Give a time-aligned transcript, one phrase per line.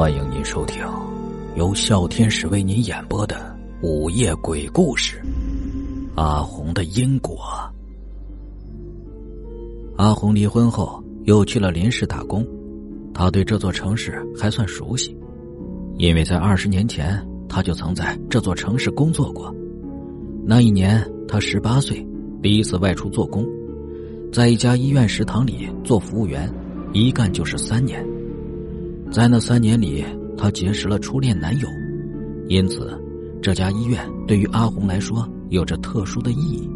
[0.00, 0.82] 欢迎您收听
[1.56, 5.20] 由笑天使为您演播的午夜鬼故事
[6.18, 7.36] 《阿红的因果》。
[9.98, 12.46] 阿红离婚后又去了林市打工，
[13.12, 15.14] 他对这座城市还算熟悉，
[15.98, 19.54] 因为在二十年前他就曾在这座城市工作过。
[20.46, 22.02] 那一年他十八岁，
[22.42, 23.46] 第一次外出做工，
[24.32, 26.50] 在一家医院食堂里做服务员，
[26.94, 28.02] 一干就是三年。
[29.10, 30.04] 在那三年里，
[30.36, 31.66] 他结识了初恋男友，
[32.46, 32.96] 因此，
[33.42, 36.70] 这家医院对于阿红来说有着特殊的意义，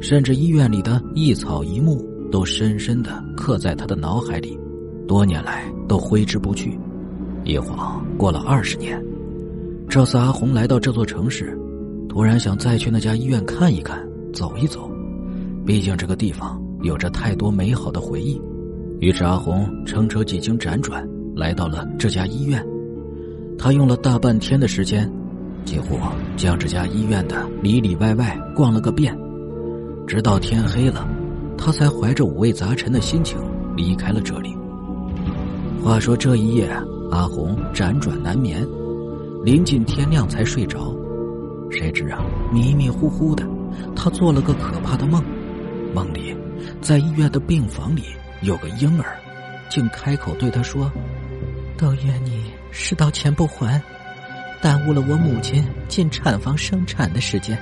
[0.00, 4.58] 甚至医院里的一草一木都深深的刻在他的脑海里，
[5.06, 6.76] 多年来都挥之不去。
[7.44, 9.00] 一晃过了二十年，
[9.88, 11.56] 这次阿红来到这座城市，
[12.08, 14.90] 突然想再去那家医院看一看、走一走，
[15.64, 18.42] 毕竟这个地方有着太多美好的回忆。
[18.98, 21.08] 于是，阿红乘车几经辗转。
[21.36, 22.66] 来到了这家医院，
[23.58, 25.12] 他用了大半天的时间，
[25.66, 25.98] 几乎
[26.34, 29.14] 将这家医院的里里外外逛了个遍，
[30.06, 31.06] 直到天黑了，
[31.58, 33.38] 他才怀着五味杂陈的心情
[33.76, 34.56] 离开了这里。
[35.84, 36.70] 话说这一夜，
[37.10, 38.66] 阿红辗转难眠，
[39.44, 40.96] 临近天亮才睡着。
[41.70, 43.46] 谁知啊，迷迷糊糊的，
[43.94, 45.22] 他做了个可怕的梦，
[45.94, 46.34] 梦里，
[46.80, 48.04] 在医院的病房里
[48.40, 49.18] 有个婴儿，
[49.68, 50.90] 竟开口对他说。
[51.76, 53.80] 都怨你世道钱不还，
[54.62, 57.58] 耽误了我母亲进产房生产的时间，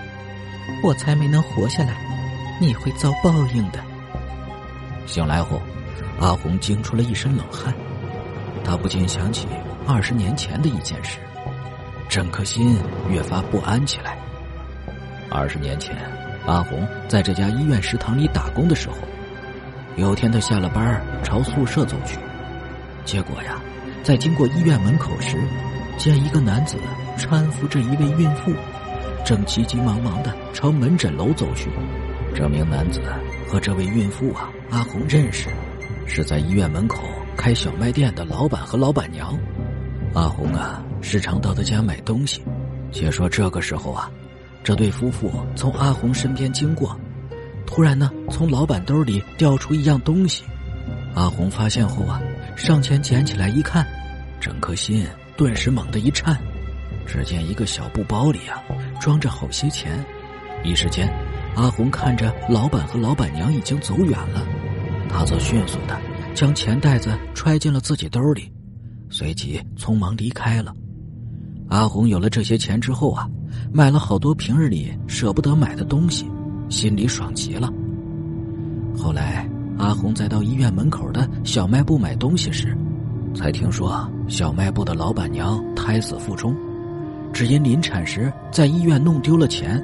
[0.83, 1.97] 我才没能活下来。
[2.61, 3.81] 你会遭报应的。
[5.07, 5.61] 醒来后，
[6.21, 7.75] 阿红惊出了一身冷汗，
[8.65, 9.49] 她不禁想起
[9.87, 11.19] 二十年前的一件事，
[12.09, 12.79] 整颗心
[13.11, 14.17] 越发不安起来。
[15.29, 15.97] 二十年前，
[16.47, 18.97] 阿红在这家医院食堂里打工的时候，
[19.97, 22.17] 有天她下了班朝宿舍走去，
[23.05, 23.61] 结果呀。
[24.05, 25.39] 在经过医院门口时，
[25.97, 26.77] 见一个男子
[27.17, 28.53] 搀扶着一位孕妇，
[29.25, 31.71] 正急急忙忙的朝门诊楼走去。
[32.35, 33.01] 这名男子
[33.49, 35.49] 和这位孕妇啊，阿红认识，
[36.07, 37.03] 是在医院门口
[37.35, 39.35] 开小卖店的老板和老板娘。
[40.13, 42.45] 阿红啊，时常到他家买东西。
[42.93, 44.11] 且说这个时候啊，
[44.63, 46.95] 这对夫妇从阿红身边经过，
[47.65, 50.45] 突然呢，从老板兜里掉出一样东西。
[51.15, 52.21] 阿红发现后啊。
[52.57, 53.87] 上前捡起来一看，
[54.41, 55.07] 整颗心
[55.37, 56.37] 顿时猛地一颤。
[57.07, 58.63] 只见一个小布包里啊，
[59.01, 60.03] 装着好些钱。
[60.65, 61.07] 一时间，
[61.55, 64.47] 阿红看着老板和老板娘已经走远了，
[65.09, 66.01] 他则迅速的
[66.35, 68.51] 将钱袋子揣进了自己兜里，
[69.11, 70.73] 随即匆忙离开了。
[71.69, 73.29] 阿红有了这些钱之后啊，
[73.73, 76.27] 买了好多平日里舍不得买的东西，
[76.71, 77.71] 心里爽极了。
[78.97, 79.47] 后来。
[79.79, 82.77] 阿红在到医院门口的小卖部买东西时，
[83.35, 86.55] 才听说小卖部的老板娘胎死腹中，
[87.33, 89.83] 只因临产时在医院弄丢了钱，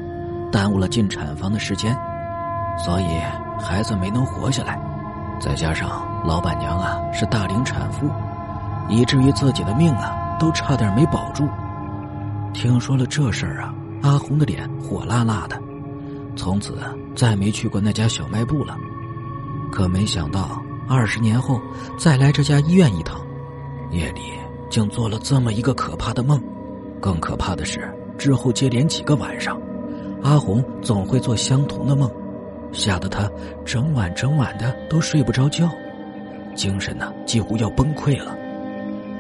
[0.53, 1.93] 耽误了进产房的时间，
[2.79, 3.05] 所以
[3.59, 4.81] 孩子没能活下来。
[5.41, 8.09] 再加上老板娘啊是大龄产妇，
[8.89, 11.49] 以至于自己的命啊都差点没保住。
[12.53, 15.61] 听说了这事儿啊，阿红的脸火辣辣的，
[16.37, 16.79] 从此
[17.17, 18.77] 再没去过那家小卖部了。
[19.71, 21.61] 可没想到，二十年后
[21.97, 23.21] 再来这家医院一趟，
[23.91, 24.21] 夜里
[24.69, 26.41] 竟做了这么一个可怕的梦。
[27.01, 29.59] 更可怕的是，之后接连几个晚上，
[30.23, 32.11] 阿红总会做相同的梦，
[32.73, 33.31] 吓得她
[33.65, 35.71] 整晚整晚的都睡不着觉，
[36.55, 38.37] 精神呢几乎要崩溃了。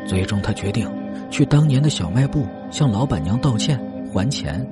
[0.07, 0.91] 最终，他决定
[1.31, 3.81] 去当年的小卖部向老板娘道歉
[4.13, 4.67] 还钱。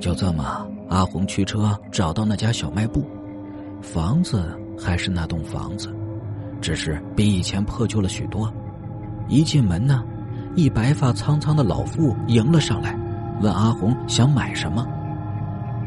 [0.00, 3.04] 就这么，阿红驱车找到那家小卖部。
[3.82, 5.94] 房子还是那栋房子，
[6.60, 8.52] 只是比以前破旧了许多。
[9.28, 10.02] 一进门呢，
[10.54, 12.96] 一白发苍苍的老妇迎了上来，
[13.40, 14.86] 问阿红想买什么。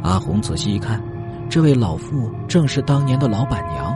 [0.02, 1.02] 阿红仔细一看，
[1.50, 3.96] 这位老妇正是当年的老板娘。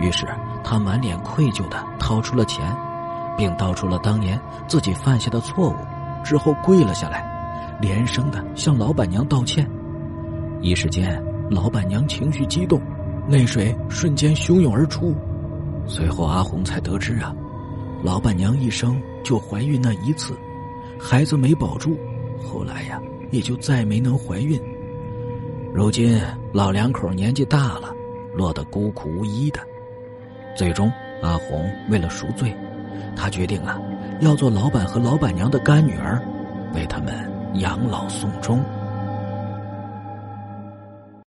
[0.00, 0.26] 于是
[0.62, 2.74] 他满脸愧疚的掏出了钱，
[3.36, 5.74] 并道出了当年自己犯下的错误，
[6.22, 7.26] 之后跪了下来，
[7.80, 9.68] 连声的向老板娘道歉。
[10.60, 11.20] 一时间，
[11.50, 12.80] 老板娘情绪激动。
[13.28, 15.14] 泪水瞬间汹涌而出，
[15.86, 17.34] 随后阿红才得知啊，
[18.02, 20.34] 老板娘一生就怀孕那一次，
[20.98, 21.98] 孩子没保住，
[22.42, 22.98] 后来呀
[23.30, 24.58] 也就再没能怀孕。
[25.74, 26.18] 如今
[26.54, 27.94] 老两口年纪大了，
[28.34, 29.60] 落得孤苦无依的。
[30.56, 30.90] 最终
[31.22, 32.56] 阿红为了赎罪，
[33.14, 33.78] 她决定啊
[34.20, 36.18] 要做老板和老板娘的干女儿，
[36.74, 37.14] 为他们
[37.56, 38.64] 养老送终。